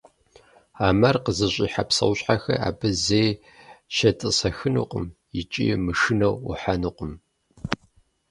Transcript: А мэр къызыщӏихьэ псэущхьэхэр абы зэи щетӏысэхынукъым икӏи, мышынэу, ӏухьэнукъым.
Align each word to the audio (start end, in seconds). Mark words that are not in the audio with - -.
А 0.85 0.87
мэр 0.99 1.15
къызыщӏихьэ 1.23 1.83
псэущхьэхэр 1.87 2.61
абы 2.67 2.89
зэи 3.03 3.29
щетӏысэхынукъым 3.95 5.05
икӏи, 5.39 5.65
мышынэу, 5.85 6.35
ӏухьэнукъым. 6.45 7.13